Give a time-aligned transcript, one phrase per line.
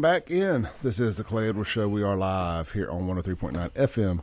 [0.00, 0.68] Back in.
[0.82, 1.88] This is the Clay Edwards Show.
[1.88, 4.22] We are live here on 103.9 FM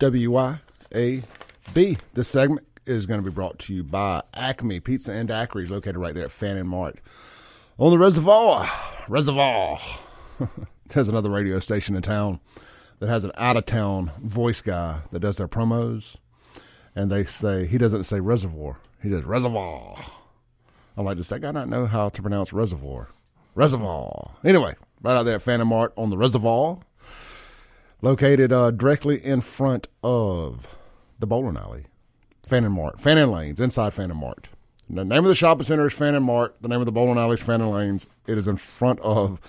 [0.00, 1.98] WYAB.
[2.14, 5.98] This segment is going to be brought to you by Acme Pizza and Daiquiris, located
[5.98, 6.98] right there at Fannin Mart.
[7.78, 8.70] On the reservoir.
[9.06, 9.78] Reservoir.
[10.88, 12.40] There's another radio station in town
[12.98, 16.16] that has an out of town voice guy that does their promos.
[16.96, 20.02] And they say, he doesn't say reservoir, he says reservoir.
[20.96, 23.08] I'm like, does that guy not know how to pronounce reservoir?
[23.54, 24.32] Reservoir.
[24.44, 24.74] Anyway,
[25.04, 26.80] right out there at Fannin Mart on the reservoir,
[28.00, 30.66] located uh, directly in front of
[31.18, 31.86] the bowling alley.
[32.46, 34.48] Fannin Mart, Fannin Lanes, inside Fannin Mart.
[34.88, 36.56] The name of the shopping center is Fannin Mart.
[36.60, 38.06] The name of the bowling alley is Fannin Lanes.
[38.26, 39.40] It is in front of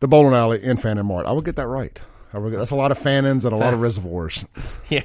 [0.00, 1.26] the bowling alley in Fannin Mart.
[1.26, 1.98] I will get that right.
[2.32, 4.44] I will get, that's a lot of Fannins and a lot of reservoirs.
[4.88, 5.02] Yeah,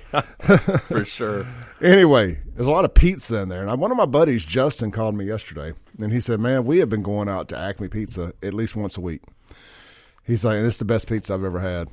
[0.88, 1.48] for sure.
[1.82, 3.62] Anyway, there's a lot of pizza in there.
[3.62, 6.80] And I, one of my buddies, Justin, called me yesterday, and he said, "Man, we
[6.80, 9.22] have been going out to Acme Pizza at least once a week."
[10.24, 11.90] He's like, "This is the best pizza I've ever had."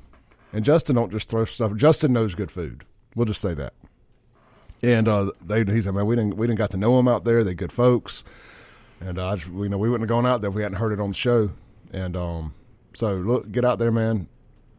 [0.52, 1.74] And Justin don't just throw stuff.
[1.74, 2.84] Justin knows good food.
[3.16, 3.74] We'll just say that.
[4.82, 7.24] And uh, they, he said, "Man, we didn't we didn't got to know them out
[7.24, 7.42] there.
[7.42, 8.22] They're good folks."
[9.00, 10.78] And uh, I just, you know, we wouldn't have gone out there if we hadn't
[10.78, 11.50] heard it on the show.
[11.92, 12.54] And um,
[12.94, 14.28] so look, get out there, man.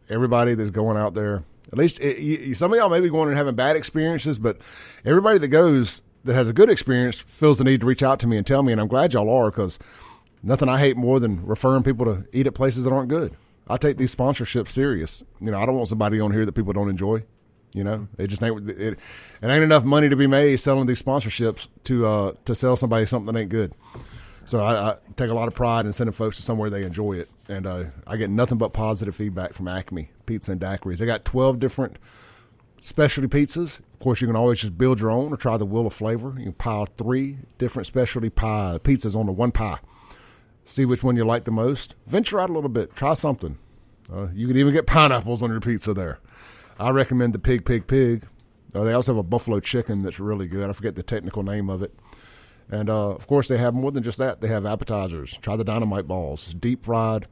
[0.10, 3.30] Everybody that's going out there, at least it, you, some of y'all may be going
[3.30, 4.58] and having bad experiences, but
[5.06, 8.28] everybody that goes that has a good experience feels the need to reach out to
[8.28, 8.72] me and tell me.
[8.72, 9.80] And I'm glad y'all are because
[10.42, 13.36] nothing I hate more than referring people to eat at places that aren't good.
[13.68, 15.24] I take these sponsorships serious.
[15.40, 17.24] You know, I don't want somebody on here that people don't enjoy.
[17.74, 19.00] You know, it just ain't it,
[19.42, 23.06] it ain't enough money to be made selling these sponsorships to uh, to sell somebody
[23.06, 23.74] something that ain't good.
[24.46, 27.14] So I, I, take a lot of pride in sending folks to somewhere they enjoy
[27.14, 30.98] it, and uh, I get nothing but positive feedback from Acme Pizza and Daiquiris.
[30.98, 31.98] They got twelve different
[32.82, 33.80] specialty pizzas.
[33.80, 36.34] Of course, you can always just build your own or try the wheel of flavor.
[36.38, 39.80] You can pile three different specialty pie pizzas onto one pie.
[40.66, 41.96] See which one you like the most.
[42.06, 42.96] Venture out a little bit.
[42.96, 43.58] Try something.
[44.12, 46.20] Uh, you can even get pineapples on your pizza there.
[46.80, 48.28] I recommend the Pig Pig Pig.
[48.74, 50.70] Uh, they also have a buffalo chicken that's really good.
[50.70, 51.94] I forget the technical name of it.
[52.74, 54.42] And uh, of course, they have more than just that.
[54.42, 55.38] They have appetizers.
[55.44, 57.28] Try the dynamite balls, deep fried,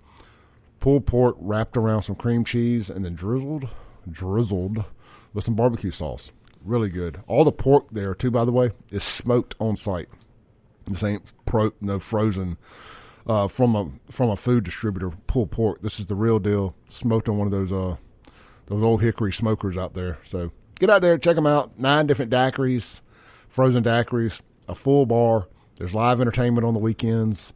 [0.80, 3.68] pulled pork wrapped around some cream cheese, and then drizzled,
[4.08, 4.86] drizzled
[5.34, 6.32] with some barbecue sauce.
[6.64, 7.22] Really good.
[7.26, 10.10] All the pork there, too, by the way, is smoked on site.
[10.86, 12.58] This ain't pro, no frozen
[13.26, 15.82] uh, from a from a food distributor pulled pork.
[15.82, 17.96] This is the real deal, smoked on one of those uh,
[18.68, 20.20] those old hickory smokers out there.
[20.24, 21.80] So get out there, check them out.
[21.80, 23.02] Nine different daiquiris,
[23.50, 24.42] frozen daiquiris,
[24.72, 25.48] a full bar.
[25.78, 27.54] There's live entertainment on the weekends,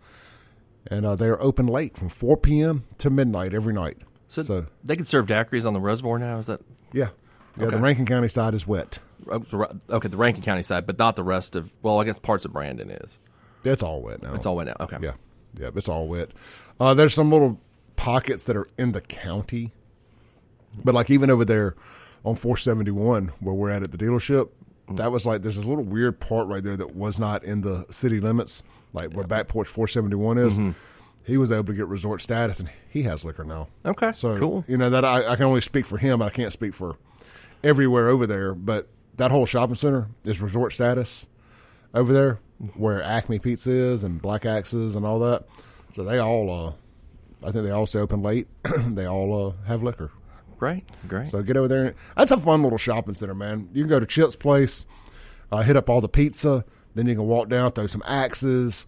[0.88, 2.84] and uh, they're open late from 4 p.m.
[3.00, 3.98] to midnight every night.
[4.28, 6.40] So, So- they can serve daiquiris on the reservoir now.
[6.40, 6.62] Is that
[6.92, 7.09] Yeah,
[7.58, 7.66] yeah.
[7.66, 7.75] Okay.
[7.75, 9.00] The Rankin County side is wet.
[9.31, 9.44] oh,
[9.90, 10.08] okay?
[10.08, 11.74] The Rankin County side, but not the rest of.
[11.81, 13.20] Well, I guess parts of Brandon is.
[13.64, 14.34] It's all wet now.
[14.36, 14.75] It's all wet now.
[14.80, 14.98] Okay.
[15.02, 15.14] Yeah,
[15.59, 16.30] yeah, it's all wet.
[16.80, 17.59] Uh, there's some little
[17.96, 19.72] pockets that are in the county,
[20.84, 21.75] but like even over there
[22.24, 24.50] on 471 where we're at at the dealership,
[24.90, 27.85] that was like there's this little weird part right there that was not in the
[27.91, 28.63] city limits,
[28.94, 30.75] like where back porch 471 is.
[31.23, 33.68] He was able to get resort status, and he has liquor now.
[33.84, 34.12] Okay.
[34.16, 34.63] So cool.
[34.68, 36.22] You know that I, I can only speak for him.
[36.22, 36.97] I can't speak for
[37.63, 38.53] everywhere over there.
[38.53, 38.88] But
[39.18, 41.25] that whole shopping center is resort status
[41.95, 42.40] over there,
[42.75, 45.45] where Acme Pizza is and Black Axes and all that.
[45.95, 48.47] So they all, uh, I think they all stay open late.
[48.88, 50.12] they all uh, have liquor.
[50.58, 50.84] Great.
[51.08, 51.30] Great.
[51.30, 51.96] So get over there.
[52.16, 53.70] That's a fun little shopping center, man.
[53.74, 54.86] You can go to Chip's place,
[55.52, 56.66] uh, hit up all the pizza.
[56.96, 58.86] Then you can walk down, throw some axes.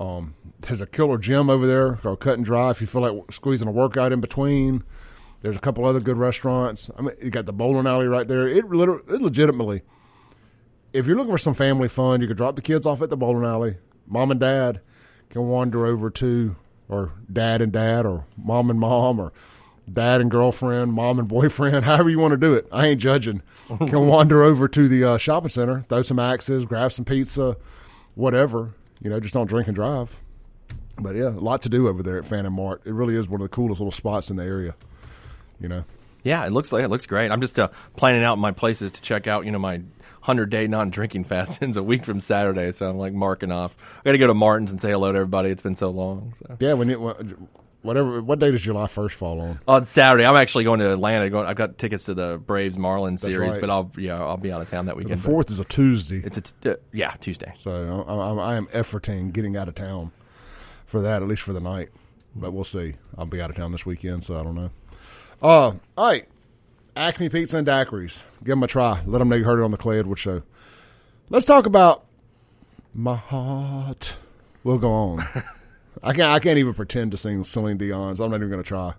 [0.00, 2.70] Um, there's a killer gym over there called Cut and Dry.
[2.70, 4.82] If you feel like squeezing a workout in between,
[5.42, 6.90] there's a couple other good restaurants.
[6.98, 8.48] I mean, you got the bowling alley right there.
[8.48, 9.82] It literally, it legitimately,
[10.92, 13.16] if you're looking for some family fun, you could drop the kids off at the
[13.16, 13.76] bowling alley.
[14.06, 14.80] Mom and dad
[15.30, 16.56] can wander over to,
[16.88, 19.32] or dad and dad, or mom and mom, or
[19.92, 22.66] dad and girlfriend, mom and boyfriend, however you want to do it.
[22.72, 23.42] I ain't judging.
[23.68, 27.56] can wander over to the uh, shopping center, throw some axes, grab some pizza,
[28.14, 28.74] whatever.
[29.00, 30.16] You know, just don't drink and drive.
[30.98, 32.82] But yeah, a lot to do over there at Fannin Mart.
[32.84, 34.74] It really is one of the coolest little spots in the area.
[35.60, 35.84] You know,
[36.22, 37.30] Yeah, it looks like it looks great.
[37.30, 39.44] I'm just uh, planning out my places to check out.
[39.44, 39.82] You know, my
[40.22, 43.76] hundred day non drinking fast ends a week from Saturday, so I'm like marking off.
[44.00, 45.50] I got to go to Martin's and say hello to everybody.
[45.50, 46.32] It's been so long.
[46.38, 46.72] So yeah.
[46.72, 46.98] When it
[47.86, 49.60] whatever, what day does July first fall on?
[49.66, 51.30] on Saturday, I'm actually going to Atlanta.
[51.30, 53.60] Going, I've got tickets to the Braves Marlins series, right.
[53.60, 55.22] but I'll yeah I'll be out of town that weekend.
[55.22, 57.54] but fourth is a Tuesday, It's a t- uh, yeah Tuesday.
[57.58, 60.12] so I, I, I am efforting getting out of town
[60.84, 61.88] for that, at least for the night.
[62.34, 62.96] But we'll see.
[63.16, 64.70] I'll be out of town this weekend, so I don't know.
[65.42, 66.26] Uh, all right.
[66.94, 68.22] Acme Pizza and Daiquiris.
[68.40, 69.02] Give them a try.
[69.06, 70.42] Let them know you heard it on the Clay Edwards Show.
[71.28, 72.04] Let's talk about
[72.94, 74.16] my heart.
[74.64, 75.26] We'll go on.
[76.06, 76.30] I can't.
[76.30, 78.20] I can't even pretend to sing Celine Dion's.
[78.20, 78.94] I'm not even going to try.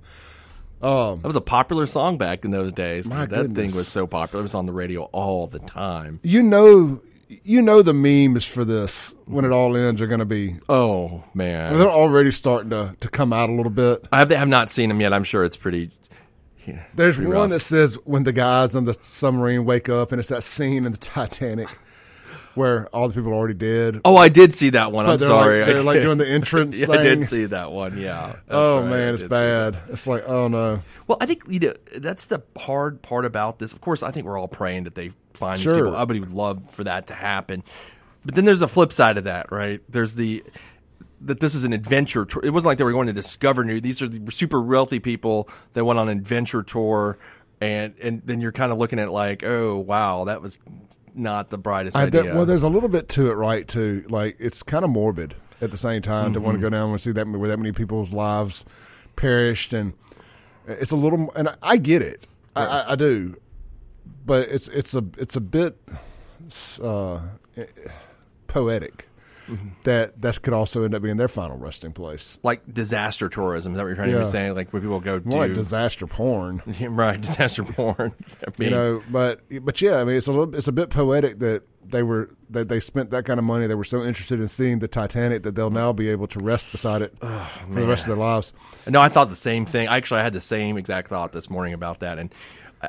[0.82, 3.08] Um, That was a popular song back in those days.
[3.08, 4.42] My that thing was so popular.
[4.42, 6.20] It was on the radio all the time.
[6.22, 7.02] you know,
[7.44, 10.58] you know the memes for this when it all ends are going to be.
[10.70, 14.06] Oh man, They're already starting to to come out a little bit.
[14.12, 15.14] I have, I have not seen them yet.
[15.14, 15.90] I'm sure it's pretty.
[16.68, 17.50] yeah, There's pretty one rough.
[17.50, 20.92] that says when the guys on the submarine wake up, and it's that scene in
[20.92, 21.70] the Titanic
[22.58, 24.02] where all the people already dead.
[24.04, 25.06] Oh, I did see that one.
[25.06, 25.60] But I'm sorry.
[25.64, 26.04] Like, they're like did.
[26.04, 26.96] doing the entrance Yeah, thing.
[27.00, 27.98] I did see that one.
[27.98, 28.26] Yeah.
[28.26, 29.78] Oh, that's oh right, man, it's did bad.
[29.90, 30.82] It's like oh no.
[31.08, 33.72] Well, I think you know that's the hard part about this.
[33.72, 35.74] Of course, I think we're all praying that they find Sure.
[35.74, 35.94] these people.
[35.96, 37.64] Everybody would love for that to happen,
[38.26, 39.82] but then there's a flip side of that, right?
[39.88, 40.44] There's the
[41.22, 42.44] that this is an adventure tour.
[42.46, 43.82] It wasn't like they were going to discover new.
[43.82, 47.18] These are the super wealthy people that went on an adventure tour,
[47.62, 50.60] and and then you're kind of looking at like, oh wow, that was
[51.18, 52.24] not the brightest I idea.
[52.24, 53.68] did- well, there's a little bit to it, right?
[53.68, 56.46] Too like it's kind of morbid at the same time to Mm-hmm.
[56.46, 58.64] want to go down and see that where that many people's lives
[59.16, 59.94] perished, and
[60.68, 61.32] it's a little.
[61.36, 63.36] And I, I get it, I, I, I do,
[64.26, 65.78] but it's it's a it's a bit
[66.82, 67.22] uh,
[68.48, 69.08] poetic.
[69.48, 69.68] Mm-hmm.
[69.84, 72.38] That that could also end up being their final resting place.
[72.44, 73.74] like disaster tourism.
[73.74, 74.24] Is that what you're trying to Yeah.
[74.24, 74.56] be saying?
[74.56, 76.62] Like where people go More like disaster porn.
[76.82, 78.14] Right disaster porn.
[78.48, 80.90] I mean, you know but but yeah i mean it's a little it's a bit
[80.90, 84.40] poetic that they were that they spent that kind of money they were so interested
[84.42, 87.88] in seeing the titanic that they'll now be able to rest beside it for the
[87.88, 88.52] rest of their lives
[88.88, 89.88] No, I thought the same thing.
[89.88, 92.34] Actually, I had the same exact thought this morning about that, and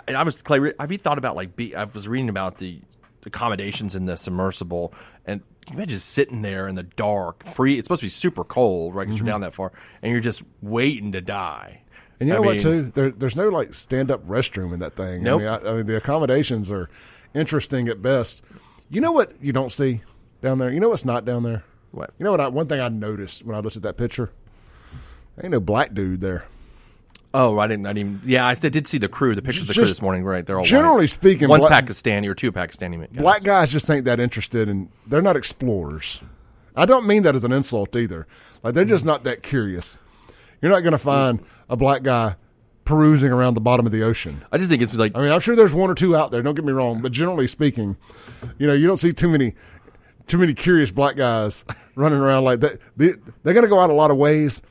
[0.08, 0.72] I, I was Clay.
[0.80, 1.54] Have you thought about like?
[1.56, 2.80] Be, I was reading about the
[3.26, 4.92] accommodations in the submersible,
[5.26, 7.78] and you imagine sitting there in the dark, free?
[7.78, 9.04] It's supposed to be super cold, right?
[9.04, 9.32] Because you're mm-hmm.
[9.32, 9.72] down that far,
[10.02, 11.82] and you're just waiting to die.
[12.20, 14.96] and you I know what mean, too there, there's no like stand-up restroom in that
[14.96, 15.40] thing Nope.
[15.40, 16.88] I, mean, I, I mean the accommodations are
[17.34, 18.42] interesting at best
[18.90, 20.00] you know what you don't see
[20.42, 21.62] down there you know what's not down there
[21.92, 22.12] What?
[22.18, 24.30] you know what I, one thing i noticed when i looked at that picture
[25.42, 26.46] ain't no black dude there
[27.34, 27.86] Oh, I didn't.
[27.86, 28.24] I didn't.
[28.24, 29.34] Yeah, I did see the crew.
[29.34, 30.24] The pictures of the crew Just this morning.
[30.24, 31.10] Right, they're all generally white.
[31.10, 33.08] speaking, One's black- Pakistani or two Pakistani guys.
[33.12, 36.20] black guys just ain't that interested in they're not explorers
[36.74, 38.26] i don't mean that as an insult either
[38.62, 39.08] like they're just mm-hmm.
[39.08, 39.98] not that curious
[40.62, 42.34] you're not going to find a black guy
[42.84, 45.40] perusing around the bottom of the ocean I just think it's like i mean i'm
[45.40, 47.96] sure there's one or two out there don't get me wrong but generally speaking
[48.58, 49.54] you know you don't see too many
[50.26, 51.64] too many curious black guys
[51.94, 54.62] running around like that they, they're going to go out a lot of ways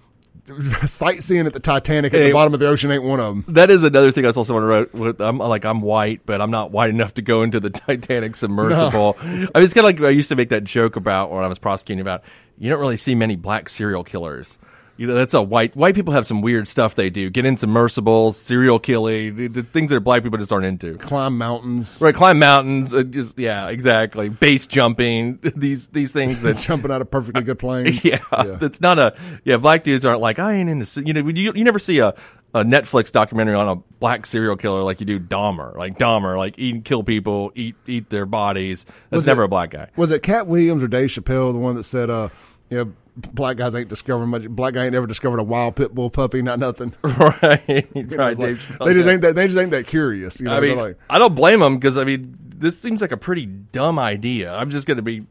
[0.86, 2.28] sightseeing at the titanic at Hey.
[2.28, 4.44] the bottom of the ocean ain't one of them That is another thing I saw
[4.44, 4.94] someone wrote.
[4.94, 8.36] With, I'm like I'm white, but I'm not white enough to go into the Titanic
[8.36, 9.18] submersible.
[9.22, 11.48] I mean, it's kind of like I used to make that joke about when I
[11.48, 12.24] was prosecuting about.
[12.58, 14.58] You don't really see many black serial killers.
[14.98, 17.30] You know, that's a white white people have some weird stuff they do.
[17.30, 20.96] Get in submersibles, serial killing, things that black people just aren't into.
[20.98, 22.94] climb mountains Right, climb mountains.
[22.94, 24.30] Uh, just yeah, exactly.
[24.30, 25.40] Base jumping.
[25.56, 28.20] These these things that jumping out of perfectly good planes yeah,
[28.60, 29.58] that's not a yeah.
[29.58, 32.14] Black dudes aren't like I ain't into se-" you know you you never see a,
[32.54, 36.56] a Netflix documentary on a black serial killer like you do Dahmer like Dahmer like
[36.58, 38.86] eat and kill people eat eat their bodies.
[39.10, 39.90] That's Was never it- a black guy.
[39.96, 42.30] Was it Katt Williams or Dave Chappelle, the one that said, uh,
[42.70, 44.48] you know, black guys ain't discovering much.
[44.48, 46.94] Black guy ain't ever discovered a wild pit bull puppy, not nothing.
[47.04, 48.38] right, right.
[48.38, 49.36] Like, they just ain't that.
[49.36, 50.40] They just ain't that curious.
[50.40, 53.12] You know, I mean, like, I don't blame them because I mean, this seems like
[53.12, 54.54] a pretty dumb idea.
[54.54, 55.26] I'm just going to be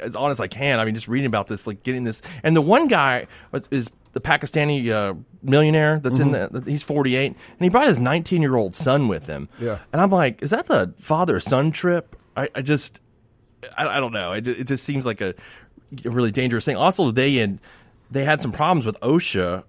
[0.00, 0.80] as honest as I can.
[0.80, 3.26] I mean, just reading about this, like getting this, and the one guy
[3.70, 6.62] is the Pakistani uh, millionaire that's in the.
[6.66, 9.48] He's 48, and he brought his 19 year old son with him.
[9.58, 9.78] Yeah.
[9.92, 12.16] and I'm like, is that the father son trip?
[12.36, 13.00] I, I just,
[13.76, 14.32] I, I don't know.
[14.32, 15.34] It, it just seems like a,
[16.04, 16.76] a really dangerous thing.
[16.76, 17.58] Also, they had
[18.10, 19.64] they had some problems with OSHA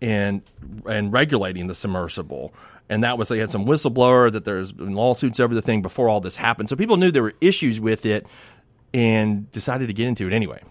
[0.00, 0.42] and
[0.86, 2.52] and regulating the submersible.
[2.88, 6.08] And that was they had some whistleblower that there's been lawsuits over the thing before
[6.08, 6.68] all this happened.
[6.68, 8.26] So people knew there were issues with it
[8.92, 10.62] and decided to get into it anyway.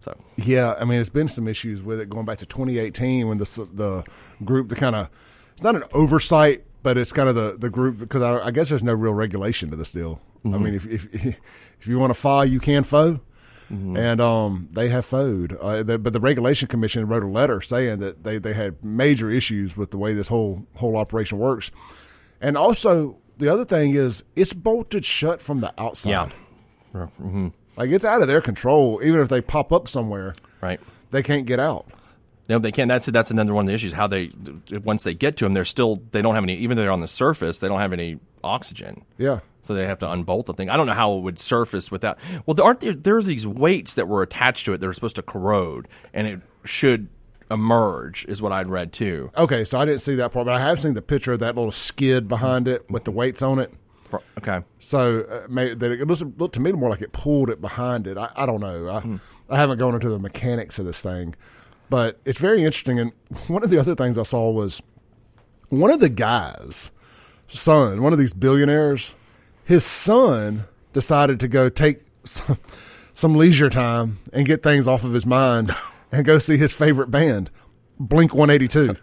[0.00, 0.74] So yeah.
[0.78, 4.04] I mean, it's been some issues with it going back to 2018 when the the
[4.44, 5.08] group, the kind of,
[5.54, 8.68] it's not an oversight, but it's kind of the the group because I, I guess
[8.68, 10.20] there's no real regulation to this deal.
[10.44, 10.64] I mm-hmm.
[10.64, 11.14] mean, if if
[11.80, 13.20] if you want to file, you can foe.
[13.68, 18.22] And um, they have foed, uh, but the regulation commission wrote a letter saying that
[18.22, 21.72] they, they had major issues with the way this whole whole operation works,
[22.40, 26.32] and also the other thing is it's bolted shut from the outside.
[26.92, 29.00] yeah, hmm Like it's out of their control.
[29.02, 30.80] Even if they pop up somewhere, right.
[31.10, 31.86] they can't get out.
[32.48, 32.88] No, they can't.
[32.88, 33.92] That's that's another one of the issues.
[33.92, 34.30] How they
[34.84, 36.56] once they get to them, they're still they don't have any.
[36.56, 39.04] Even though they're on the surface, they don't have any oxygen.
[39.18, 39.40] Yeah.
[39.62, 40.70] So they have to unbolt the thing.
[40.70, 42.18] I don't know how it would surface without.
[42.46, 42.92] Well, there aren't there.
[42.94, 46.40] There's these weights that were attached to it that are supposed to corrode, and it
[46.64, 47.08] should
[47.50, 48.24] emerge.
[48.28, 49.30] Is what I'd read too.
[49.36, 51.56] Okay, so I didn't see that part, but I have seen the picture of that
[51.56, 53.72] little skid behind it with the weights on it.
[54.38, 54.60] Okay.
[54.78, 58.06] So uh, may, that it looks, looked to me more like it pulled it behind
[58.06, 58.16] it.
[58.16, 58.88] I, I don't know.
[58.88, 59.16] I, Hmm.
[59.50, 61.34] I haven't gone into the mechanics of this thing.
[61.88, 62.98] But it's very interesting.
[62.98, 63.12] And
[63.46, 64.82] one of the other things I saw was
[65.68, 66.90] one of the guys'
[67.48, 69.14] son, one of these billionaires,
[69.64, 72.58] his son decided to go take some,
[73.14, 75.74] some leisure time and get things off of his mind
[76.12, 77.50] and go see his favorite band,
[77.98, 78.96] Blink 182.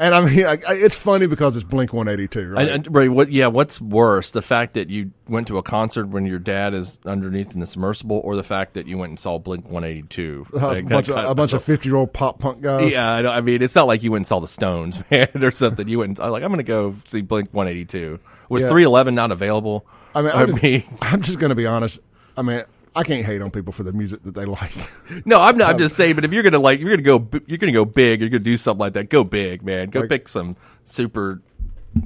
[0.00, 2.70] And I mean, I, I, it's funny because it's Blink 182, right?
[2.70, 3.10] I, right.
[3.10, 3.30] What?
[3.30, 3.48] Yeah.
[3.48, 7.52] What's worse, the fact that you went to a concert when your dad is underneath
[7.52, 10.46] in the submersible, or the fact that you went and saw Blink 182?
[10.54, 12.90] a Like, bunch, of, a bunch of 50 year old pop punk guys.
[12.90, 15.50] Yeah, I, I mean, it's not like you went and saw the Stones, man, or
[15.50, 15.86] something.
[15.86, 18.18] You went, and, like, I'm going to go see Blink 182.
[18.48, 18.70] Was Yeah.
[18.70, 19.86] 311 not available?
[20.14, 22.00] I mean, I'm just, mean, I'm just going to be honest.
[22.38, 24.72] I mean, I can't hate on people for the music that they like.
[25.24, 25.70] no, I'm not.
[25.70, 26.16] I'm um, just saying.
[26.16, 28.20] But if you're gonna like, you're gonna go, you're gonna go big.
[28.20, 29.10] You're gonna do something like that.
[29.10, 29.90] Go big, man.
[29.90, 31.40] Go Like- pick some super,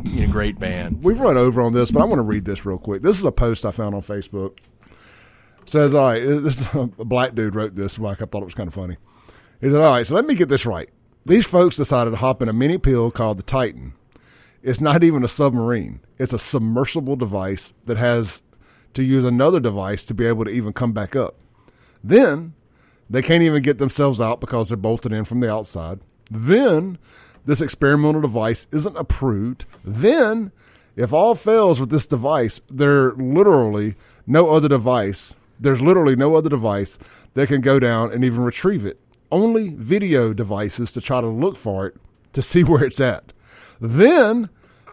[0.04, 1.02] you know, great band.
[1.02, 3.02] We've run over on this, but I want to read this real quick.
[3.02, 4.58] This is a post I found on Facebook.
[5.62, 7.98] It says, all right, this is a black dude wrote this.
[7.98, 8.98] Like I thought it was kind of funny.
[9.60, 10.90] He said, all right, so let me get this right.
[11.24, 13.94] These folks decided to hop in a mini pill called the Titan.
[14.62, 16.00] It's not even a submarine.
[16.18, 18.42] It's a submersible device that has
[18.94, 21.34] to use another device to be able to even come back up.
[22.02, 22.54] Then
[23.08, 26.00] they can't even get themselves out because they're bolted in from the outside.
[26.30, 26.98] Then
[27.46, 29.66] this experimental device isn't approved.
[29.84, 30.52] Then,
[30.96, 33.94] if all fails with this device, there literally
[34.26, 35.36] no other device.
[35.60, 36.98] There's literally no other device
[37.34, 38.98] that can go down and even retrieve it.
[39.30, 41.96] Only video devices to try to look for it
[42.32, 43.32] to see where it's at.
[43.80, 44.48] Then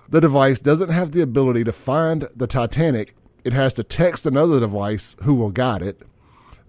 [0.09, 3.15] the device doesn't have the ability to find the Titanic.
[3.43, 6.01] It has to text another device who will guide it.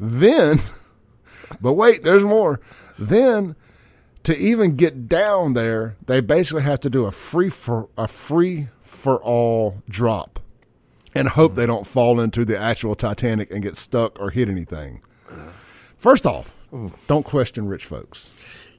[0.01, 0.61] Then,
[1.61, 2.61] but wait, there's more.
[2.99, 3.57] Then,
[4.25, 8.69] to even get down there, they basically have to do a free for a free
[8.83, 10.41] for all drop,
[11.15, 15.03] and hope they don't fall into the actual Titanic and get stuck or hit anything.
[15.97, 16.57] First off,
[17.07, 18.31] don't question rich folks.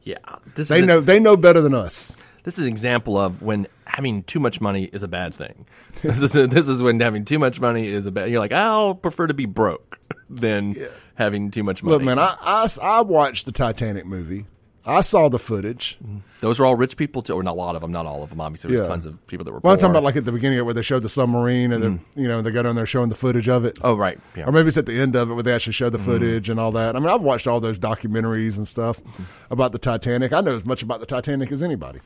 [0.03, 0.17] Yeah,
[0.55, 2.17] this They is a- know they know better than us.
[2.43, 5.65] This is an example of when having too much money is a bad thing.
[6.01, 8.29] this is this is when having too much money is a bad.
[8.29, 10.75] You're like, I'll prefer to be broke than
[11.15, 11.93] having too much money.
[11.95, 14.45] Look, man, I, I I watched the Titanic movie.
[14.85, 15.97] I saw the footage.
[16.03, 16.19] Mm-hmm.
[16.41, 18.31] Those are all rich people, too, or not a lot of them, not all of
[18.31, 18.41] them.
[18.41, 18.91] Obviously, there's Yeah.
[18.91, 19.59] tons of people that were.
[19.59, 21.81] Well, I'm talking about like at the beginning of where they showed the submarine and
[21.83, 22.19] the, mm-hmm.
[22.19, 23.77] you know they got on there showing the footage of it.
[23.81, 24.45] oh, right, yeah.
[24.45, 26.05] Or maybe it's at the end of it where they actually show the mm-hmm.
[26.05, 26.97] footage and all that.
[26.97, 29.01] I mean, I've watched all those documentaries and stuff
[29.49, 30.33] about the Titanic.
[30.33, 32.01] I know as much about the Titanic as anybody.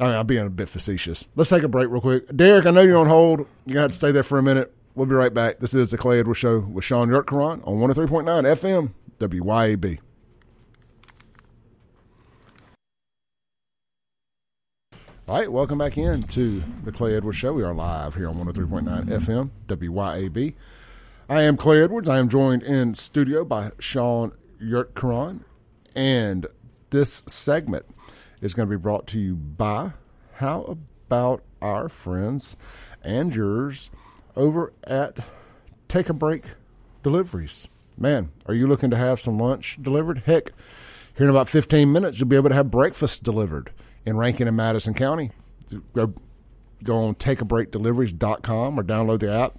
[0.00, 1.26] I mean, I'm being a bit facetious.
[1.36, 2.34] Let's take a break real quick.
[2.34, 3.46] Derek, I know you're on hold.
[3.66, 4.72] You got to stay there for a minute.
[4.94, 5.60] We'll be right back.
[5.60, 9.98] This is the Clay Edwards Show with Sean Yurtkaran on 103.9 FM, WYAB.
[15.28, 17.52] All right, welcome back in to the Clay Edwards Show.
[17.52, 20.54] We are live here on 103.9 FM, WYAB.
[21.28, 22.08] I am Clay Edwards.
[22.08, 25.40] I am joined in studio by Sean Yurtkaran.
[25.94, 26.46] And
[26.88, 27.84] this segment
[28.40, 29.92] is going to be brought to you by
[30.34, 30.76] How
[31.08, 32.56] About Our Friends
[33.02, 33.90] and Yours
[34.36, 35.18] over at
[35.88, 36.44] Take a Break
[37.02, 37.68] Deliveries.
[37.98, 40.22] Man, are you looking to have some lunch delivered?
[40.24, 40.52] Heck,
[41.16, 43.72] here in about 15 minutes, you'll be able to have breakfast delivered
[44.06, 45.32] in Rankin and Madison County.
[45.92, 46.14] Go,
[46.82, 49.58] go on takeabreakdeliveries.com or download the app.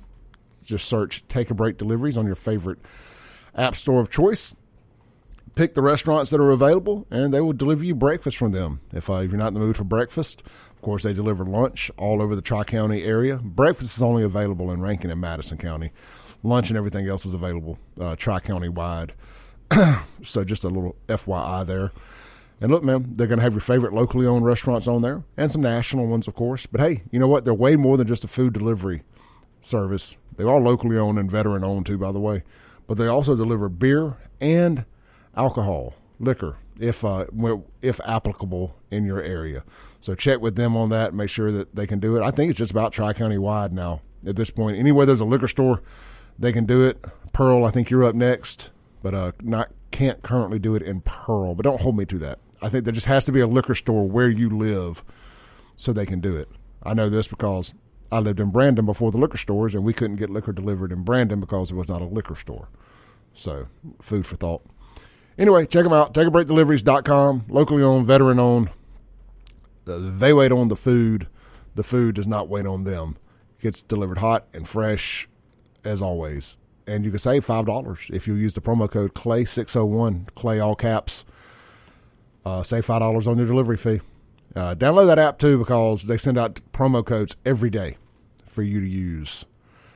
[0.64, 2.80] Just search Take a Break Deliveries on your favorite
[3.56, 4.56] app store of choice.
[5.54, 8.80] Pick the restaurants that are available, and they will deliver you breakfast from them.
[8.94, 11.92] If, uh, if you're not in the mood for breakfast, of course, they deliver lunch
[11.98, 13.38] all over the Tri County area.
[13.38, 15.92] Breakfast is only available in Rankin and Madison County.
[16.42, 19.14] Lunch and everything else is available uh, Tri County wide.
[20.24, 21.92] so just a little FYI there.
[22.62, 25.52] And look, man, they're going to have your favorite locally owned restaurants on there and
[25.52, 26.66] some national ones, of course.
[26.66, 27.44] But hey, you know what?
[27.44, 29.04] They're way more than just a food delivery
[29.62, 30.16] service.
[30.38, 32.44] They are all locally owned and veteran owned too, by the way.
[32.88, 34.86] But they also deliver beer and
[35.36, 37.26] alcohol, liquor, if uh,
[37.82, 39.64] if applicable in your area.
[40.00, 41.14] So check with them on that.
[41.14, 42.24] Make sure that they can do it.
[42.24, 44.78] I think it's just about Tri County wide now at this point.
[44.78, 45.82] Anywhere there's a liquor store,
[46.38, 47.04] they can do it.
[47.34, 48.72] Pearl, I think you're up next,
[49.02, 51.54] but uh, not can't currently do it in Pearl.
[51.56, 52.40] But don't hold me to that.
[52.62, 55.04] I think there just has to be a liquor store where you live,
[55.76, 56.50] so they can do it.
[56.84, 57.74] I know this because
[58.12, 61.04] I lived in Brandon before the liquor stores, and we couldn't get liquor delivered in
[61.04, 62.70] Brandon because it was not a liquor store.
[63.34, 63.68] So,
[64.02, 64.64] food for thought.
[65.38, 66.14] Anyway, check them out.
[66.14, 67.46] TakeABreakDeliveries.com.
[67.50, 68.70] Locally owned, veteran owned.
[69.88, 71.28] Uh, They wait on the food.
[71.76, 73.18] The food does not wait on them.
[73.60, 75.28] It gets delivered hot and fresh
[75.84, 76.58] as always.
[76.86, 81.24] And you can save $5 if you use the promo code CLAY601, CLAY all caps.
[82.46, 84.02] Uh, save $5 on your delivery fee.
[84.56, 87.98] Uh, download that app too because they send out promo codes every day
[88.46, 89.46] for you to use.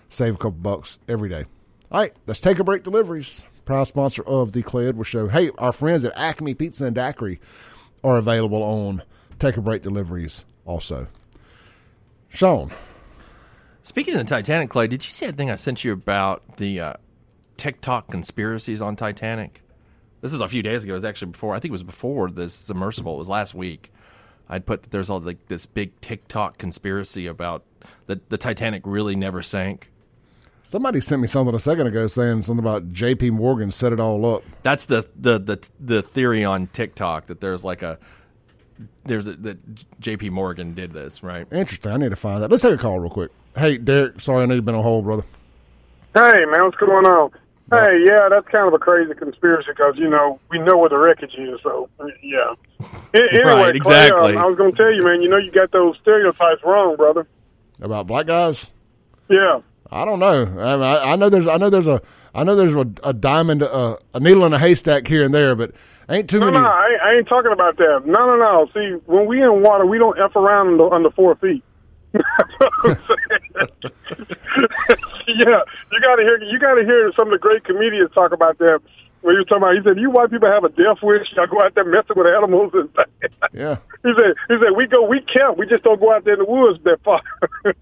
[0.09, 1.45] Save a couple bucks every day.
[1.91, 2.83] All right, let's take a break.
[2.83, 3.45] Deliveries.
[3.65, 5.27] Proud sponsor of the Clay Edwards Show.
[5.27, 7.39] Hey, our friends at Acme Pizza and Daiquiri
[8.03, 9.01] are available on
[9.39, 11.07] Take a Break deliveries also.
[12.29, 12.71] Sean.
[13.83, 16.79] Speaking of the Titanic, Clay, did you see that thing I sent you about the
[16.79, 16.93] uh,
[17.57, 19.61] TikTok conspiracies on Titanic?
[20.21, 20.93] This is a few days ago.
[20.93, 21.55] It was actually before.
[21.55, 23.15] I think it was before this submersible.
[23.15, 23.91] It was last week.
[24.47, 27.63] I'd put that there's all like this big TikTok conspiracy about
[28.07, 29.91] that the Titanic really never sank.
[30.67, 33.29] Somebody sent me something a second ago saying something about J.P.
[33.29, 34.43] Morgan set it all up.
[34.63, 37.99] That's the the the, the theory on TikTok that there's like a
[39.05, 40.31] there's a, that J.P.
[40.31, 41.47] Morgan did this, right?
[41.51, 41.91] Interesting.
[41.91, 42.49] I need to find that.
[42.49, 43.31] Let's take a call real quick.
[43.55, 44.19] Hey, Derek.
[44.19, 45.23] Sorry, I know you've been on hold, brother.
[46.13, 47.31] Hey, man, what's going on?
[47.71, 50.97] Hey, yeah, that's kind of a crazy conspiracy because you know we know where the
[50.97, 51.59] wreckage is.
[51.61, 51.89] So
[52.23, 52.55] yeah.
[53.15, 54.33] Anyway, right, exactly.
[54.33, 55.21] Clay, um, I was going to tell you, man.
[55.21, 57.25] You know you got those stereotypes wrong, brother.
[57.79, 58.71] About black guys?
[59.29, 59.61] Yeah.
[59.95, 60.43] I don't know.
[60.43, 62.01] I, mean, I, I know there's I know there's a
[62.33, 65.55] I know there's a, a diamond uh, a needle in a haystack here and there,
[65.55, 65.71] but
[66.09, 66.57] ain't too no, many.
[66.59, 68.01] No, I, ain't- I ain't talking about that.
[68.05, 68.67] No, no, no.
[68.73, 71.63] See, when we in water, we don't f around under, under four feet.
[72.11, 72.25] That's
[72.59, 73.39] what I'm saying.
[75.27, 75.61] yeah,
[75.91, 78.57] you got to hear you got to hear some of the great comedians talk about
[78.59, 78.81] that.
[79.21, 81.31] When you were talking about, he said, "You white people have a death wish.
[81.35, 82.89] Y'all go out there messing with animals." And
[83.53, 83.77] Yeah.
[84.03, 85.57] he said, "He said we go, we camp.
[85.57, 87.21] We just don't go out there in the woods that far."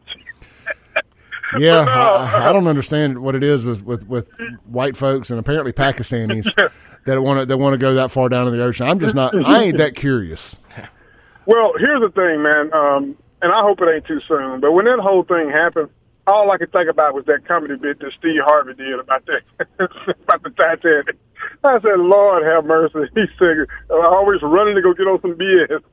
[1.58, 1.80] Yeah.
[1.88, 4.30] I, I don't understand what it is with, with, with
[4.66, 6.54] white folks and apparently Pakistanis
[7.06, 8.88] that want to that want to go that far down in the ocean.
[8.88, 9.36] I'm just not.
[9.46, 10.60] I ain't that curious.
[11.46, 14.62] Well, here's the thing, man, um, and I hope it ain't too soon.
[14.62, 15.90] But when that whole thing happened,
[16.26, 19.42] all I could think about was that comedy bit that Steve Harvey did about that
[19.80, 21.18] about the Titanic.
[21.64, 25.36] I said, "Lord have mercy." He said, "I "Always running to go get on some
[25.36, 25.84] BS."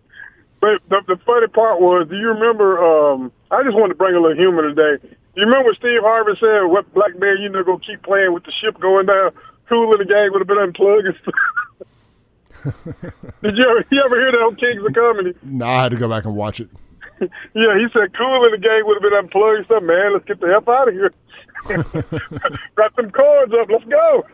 [0.60, 2.78] But the, the funny part was, do you remember?
[2.84, 5.16] Um, I just wanted to bring a little humor today.
[5.34, 6.62] You remember Steve Harvey said?
[6.64, 9.30] What black man you know gonna keep playing with the ship going down?
[9.68, 11.06] Kool and the Gang would have been unplugged.
[11.06, 11.34] and stuff.
[13.42, 15.34] Did you ever, you ever hear that on Kings of Comedy?
[15.42, 16.68] No, I had to go back and watch it.
[17.54, 19.68] Yeah, he said Kool and the Gang would have been unplugged.
[19.68, 21.12] Said, man, let's get the F out of here.
[22.76, 23.68] Got some cords up.
[23.68, 24.24] Let's go.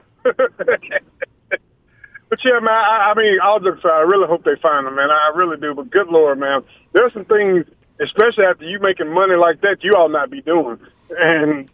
[2.30, 4.94] but yeah, man, I, I mean, all jokes aside, I really hope they find them,
[4.94, 5.10] man.
[5.10, 5.74] I really do.
[5.74, 7.66] But good Lord, man, there's some things,
[8.00, 10.78] especially after you making money like that, you ought not be doing.
[11.18, 11.70] And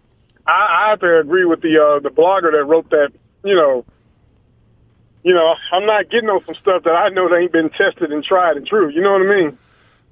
[0.46, 3.12] I, I have to agree with the uh, the blogger that wrote that.
[3.44, 3.84] You know,
[5.24, 8.12] you know, I'm not getting on some stuff that I know that ain't been tested
[8.12, 8.90] and tried and true.
[8.90, 9.58] You know what I mean?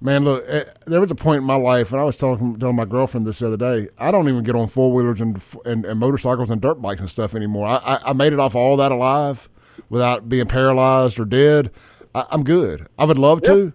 [0.03, 2.77] Man, look, eh, there was a point in my life, and I was telling, telling
[2.77, 3.91] my girlfriend this the other day.
[3.99, 7.11] I don't even get on four wheelers and, and and motorcycles and dirt bikes and
[7.11, 7.67] stuff anymore.
[7.67, 9.49] I, I, I made it off all that alive
[9.91, 11.71] without being paralyzed or dead.
[12.15, 12.89] I, I'm good.
[12.99, 13.75] I would love to,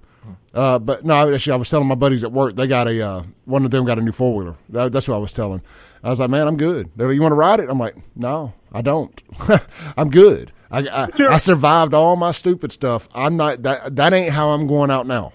[0.56, 1.34] uh, but no.
[1.34, 3.86] Actually, I was telling my buddies at work they got a uh, one of them
[3.86, 4.56] got a new four wheeler.
[4.70, 5.62] That, that's what I was telling.
[6.04, 6.90] I was like, man, I'm good.
[6.96, 7.70] They're like, you want to ride it?
[7.70, 9.22] I'm like, no, I don't.
[9.98, 10.52] I'm good.
[10.72, 13.08] I, I, I survived all my stupid stuff.
[13.14, 13.96] I'm not that.
[13.96, 15.34] That ain't how I'm going out now.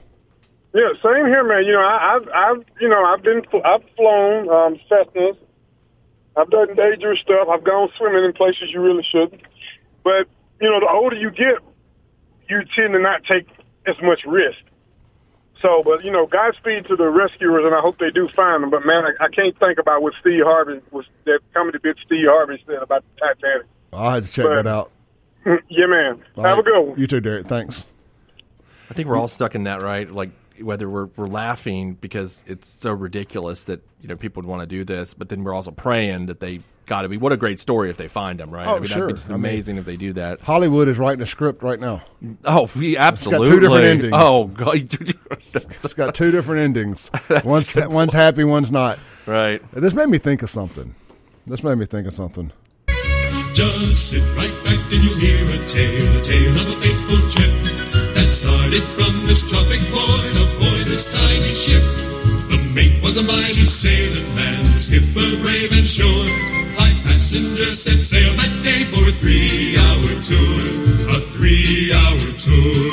[0.74, 1.64] Yeah, same here, man.
[1.64, 5.36] You know, I, I've, I've, you know, I've been, I've flown um, Cessnas.
[6.36, 7.48] I've done dangerous stuff.
[7.50, 9.42] I've gone swimming in places you really shouldn't.
[10.04, 10.28] But
[10.60, 11.58] you know, the older you get,
[12.48, 13.48] you tend to not take
[13.86, 14.58] as much risk.
[15.62, 18.70] So, but you know, Godspeed to the rescuers, and I hope they do find them.
[18.70, 22.26] But man, I, I can't think about what Steve Harvey was that comedy bit Steve
[22.28, 23.66] Harvey said about the Titanic.
[23.92, 24.90] Oh, I'll have to check But- that out.
[25.68, 26.22] yeah, man.
[26.36, 26.98] All Have a good one.
[27.00, 27.46] You too, Derek.
[27.46, 27.86] Thanks.
[28.90, 30.10] I think we're all stuck in that, right?
[30.10, 30.30] Like
[30.62, 34.66] whether we're we're laughing because it's so ridiculous that you know people would want to
[34.66, 37.16] do this, but then we're also praying that they've got to be.
[37.16, 38.66] What a great story if they find them, right?
[38.66, 38.94] Oh, I mean, sure.
[39.02, 40.40] that'd be just I mean- amazing if they do that.
[40.40, 42.02] Hollywood is writing a script right now.
[42.44, 43.48] Oh, we absolutely.
[43.48, 44.12] two different endings.
[44.14, 44.76] Oh god,
[45.54, 47.10] It's got two different endings.
[47.44, 48.98] one's one's happy, one's not.
[49.26, 49.62] right.
[49.72, 50.94] This made me think of something.
[51.46, 52.52] This made me think of something.
[53.52, 57.89] Just sit right back and you'll hear a tale, a tale of a fateful trip
[58.20, 61.82] that started from this tropic point aboard this tiny ship.
[62.50, 66.26] The mate was a mighty sailor man, skipper brave and sure.
[66.76, 70.60] Five passengers set sail that day for a three-hour tour,
[71.08, 72.86] a three-hour tour.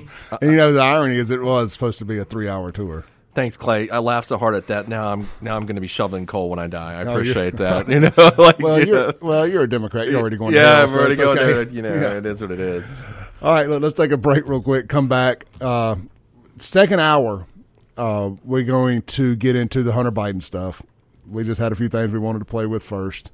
[0.40, 3.04] And you know the irony is it was supposed to be a three hour tour.
[3.32, 3.88] Thanks, Clay.
[3.88, 4.88] I laugh so hard at that.
[4.88, 6.94] Now I'm now I'm going to be shoveling coal when I die.
[6.94, 7.88] I you're- appreciate that.
[7.88, 10.08] You know, like Well, you you're well, you're a Democrat.
[10.08, 10.52] You're already going.
[10.54, 11.52] to yeah, hell, I'm already going okay.
[11.52, 11.62] there.
[11.68, 12.18] You know, Yeah.
[12.18, 12.92] it is what it is.
[13.40, 14.88] All right, let, us take a break real quick.
[14.88, 15.46] Come back.
[15.60, 15.96] Uh,
[16.58, 17.46] second hour,
[17.96, 20.82] uh, we're going to get into the Hunter Biden stuff.
[21.30, 23.30] We just had a few things we wanted to play with first.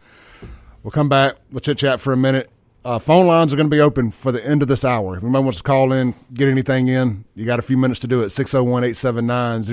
[0.83, 1.37] We'll come back.
[1.51, 2.51] We'll chit chat for a minute.
[2.87, 5.17] Uh, phone lines are going to be open for the end of this hour.
[5.17, 8.07] If anybody wants to call in, get anything in, you got a few minutes to
[8.07, 8.31] do it.
[8.31, 9.65] 601 879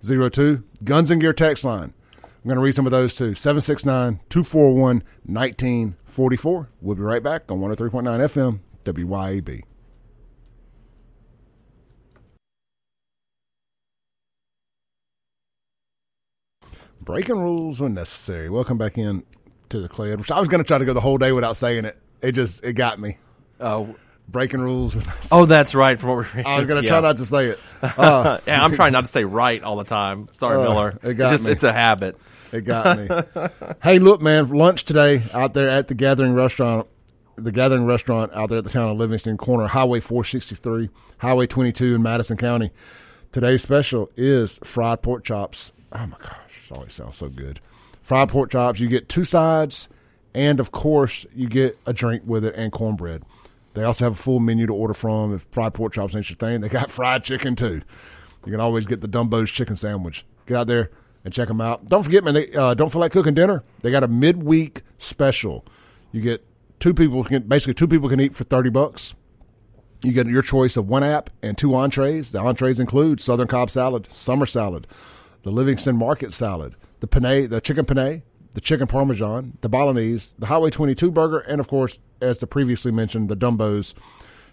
[0.00, 0.62] 0002.
[0.84, 3.34] Guns and Gear text line I'm going to read some of those too.
[3.34, 6.70] 769 241 1944.
[6.80, 9.64] We'll be right back on 103.9 FM, WYAB.
[17.00, 18.48] Breaking rules when necessary.
[18.48, 19.24] Welcome back in
[19.70, 20.30] to the Clay Edwards.
[20.30, 21.98] I was going to try to go the whole day without saying it.
[22.24, 23.18] It just, it got me.
[23.60, 23.94] Oh,
[24.26, 24.96] Breaking rules.
[25.32, 26.00] oh, that's right.
[26.00, 26.92] From what we're I was going to yeah.
[26.92, 27.60] try not to say it.
[27.82, 30.28] Uh, yeah, I'm trying not to say right all the time.
[30.32, 30.98] Sorry, Uh, Miller.
[31.02, 31.52] it got just, me.
[31.52, 32.16] It's a habit.
[32.50, 33.08] It got me.
[33.82, 36.86] hey, look, man, lunch today out there at the Gathering Restaurant,
[37.36, 41.96] the Gathering Restaurant out there at the town of Livingston corner, Highway 463, Highway 22
[41.96, 42.70] in Madison County.
[43.32, 45.72] Today's special is fried pork chops.
[45.92, 47.60] Oh my gosh, it always sounds so good.
[48.02, 48.80] Fried pork chops.
[48.80, 49.88] You get two sides,
[50.34, 53.22] and of course, you get a drink with it and cornbread.
[53.74, 55.34] They also have a full menu to order from.
[55.34, 57.82] If fried pork chops ain't your thing, they got fried chicken too.
[58.44, 60.24] You can always get the Dumbo's chicken sandwich.
[60.46, 60.90] Get out there
[61.24, 61.86] and check them out.
[61.86, 62.34] Don't forget, man.
[62.34, 63.64] They uh, don't feel like cooking dinner.
[63.80, 65.64] They got a midweek special.
[66.12, 66.44] You get
[66.78, 69.14] two people can basically two people can eat for thirty bucks.
[70.02, 72.32] You get your choice of one app and two entrees.
[72.32, 74.86] The entrees include Southern Cobb salad, summer salad,
[75.42, 78.22] the Livingston Market salad, the penne, the chicken penne,
[78.54, 82.90] the chicken parmesan, the bolognese, the Highway 22 burger, and of course, as the previously
[82.90, 83.94] mentioned, the Dumbo's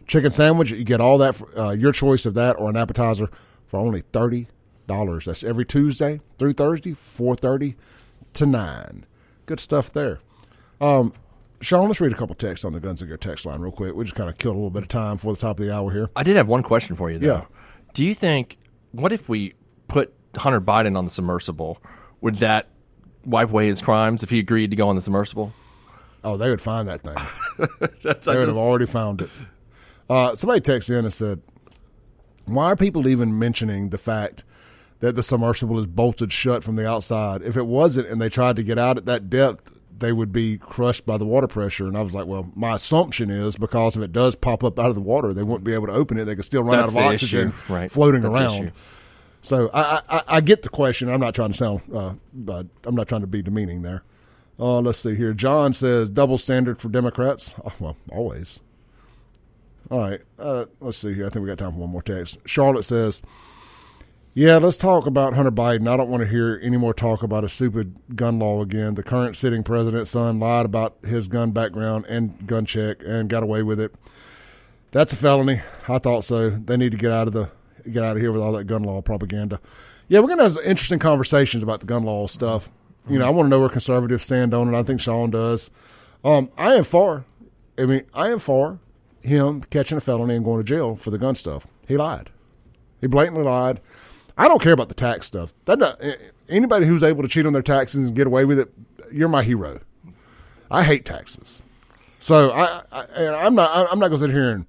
[0.08, 0.72] chicken sandwich.
[0.72, 3.30] You get all that, for, uh, your choice of that or an appetizer
[3.68, 4.48] for only thirty
[4.88, 5.26] dollars.
[5.26, 7.76] That's every Tuesday through Thursday, four thirty
[8.34, 9.06] to nine.
[9.46, 10.20] Good stuff there.
[10.82, 11.14] Um,
[11.62, 13.94] Sean, let's read a couple texts on the Guns and Gear text line real quick.
[13.96, 15.74] We just kind of killed a little bit of time for the top of the
[15.74, 16.10] hour here.
[16.16, 17.28] I did have one question for you, though.
[17.28, 17.46] Yeah.
[17.94, 18.58] Do you think,
[18.92, 19.54] what if we
[19.88, 21.78] put Hunter Biden on the submersible?
[22.22, 22.68] Would that
[23.26, 25.54] wipe away his crimes if he agreed to go on the submersible?
[26.24, 27.16] Oh, they would find that thing.
[28.04, 29.30] That's they would have already found it.
[30.10, 31.42] Uh, somebody texted in and said,
[32.46, 34.44] "Why are people even mentioning the fact
[35.00, 37.42] that the submersible is bolted shut from the outside?
[37.42, 40.58] If it wasn't, and they tried to get out at that depth, they would be
[40.58, 44.04] crushed by the water pressure." And I was like, "Well, my assumption is because if
[44.04, 46.26] it does pop up out of the water, they wouldn't be able to open it.
[46.26, 47.90] They could still run That's out of oxygen right.
[47.90, 48.74] floating That's around."
[49.42, 51.10] So I, I, I get the question.
[51.10, 52.14] I'm not trying to sound, uh,
[52.84, 54.04] I'm not trying to be demeaning there.
[54.60, 55.34] Uh, let's see here.
[55.34, 57.56] John says double standard for Democrats.
[57.66, 58.60] Oh, well, always.
[59.90, 60.22] All right.
[60.38, 61.26] Uh, let's see here.
[61.26, 62.38] I think we got time for one more text.
[62.46, 63.24] Charlotte says,
[64.36, 65.90] "Yeah, let's talk about Hunter Biden.
[65.90, 68.94] I don't want to hear any more talk about a stupid gun law again.
[68.94, 73.42] The current sitting president's son lied about his gun background and gun check and got
[73.44, 73.94] away with it.
[74.92, 75.62] That's a felony.
[75.88, 76.52] I thought so.
[76.52, 77.50] They need to get out of the
[77.90, 79.60] get out of here with all that gun law propaganda.
[80.08, 82.72] Yeah, we're gonna have some interesting conversations about the gun law stuff.
[83.10, 84.78] You know, I want to know where conservatives stand on it.
[84.78, 85.72] I think Sean does.
[86.24, 87.26] Um, I am for.
[87.78, 88.80] I mean, I am for
[89.22, 91.68] him catching a felony and going to jail for the gun stuff.
[91.88, 92.30] He lied.
[93.00, 93.82] He blatantly lied.
[94.38, 95.52] I don't care about the tax stuff.
[95.66, 96.02] That not,
[96.48, 98.72] anybody who's able to cheat on their taxes and get away with it,
[99.12, 99.80] you're my hero.
[100.70, 101.64] I hate taxes.
[102.20, 104.66] So I, I I'm not I'm not going to sit here and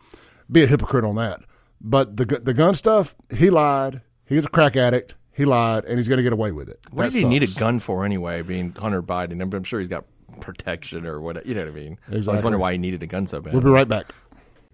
[0.51, 1.43] be a hypocrite on that.
[1.85, 4.03] But the the gun stuff, he lied.
[4.25, 5.17] He's a crack addict.
[5.35, 6.79] He lied, and he's going to get away with it.
[6.91, 9.41] What does he need a gun for anyway, being Hunter Biden?
[9.43, 10.05] I'm, I'm sure he's got
[10.41, 11.45] protection or what.
[11.47, 11.99] You know what I mean?
[12.07, 12.43] I was Exactly.
[12.45, 13.53] wondering why he needed a gun so bad.
[13.53, 14.13] We'll be right back.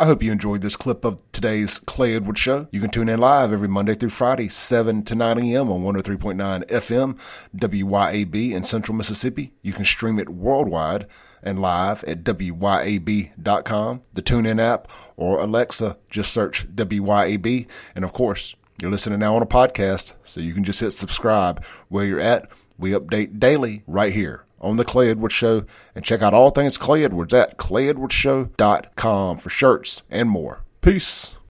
[0.01, 2.69] I hope you enjoyed this clip of today's Clay Edwards Show.
[2.71, 5.71] You can tune in live every Monday through Friday, 7 to 9 a.m.
[5.73, 7.19] on 103.9 FM,
[7.57, 9.55] WYAB in Central Mississippi.
[9.63, 11.07] You can stream it worldwide
[11.43, 15.97] and live at WYAB.com, the TuneIn app, or Alexa.
[16.11, 17.67] Just search WYAB.
[17.95, 21.65] And of course, you're listening now on a podcast, so you can just hit subscribe
[21.89, 22.51] where you're at.
[22.79, 26.79] We update daily right here on the Clay Edwards Show and check out all things
[26.79, 30.65] Clay Edwards at clayedwardsshow.com for shirts and more.
[30.81, 31.38] Peace.